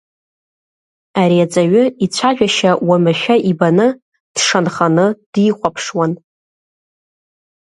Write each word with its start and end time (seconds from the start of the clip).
Ари 1.21 1.43
аҵаҩы 1.45 1.83
ицәажәашьа 2.05 2.71
уамашәа 2.87 3.35
ибаны, 3.49 3.87
дшанханы, 4.35 5.05
дихәаԥшуан. 5.31 6.11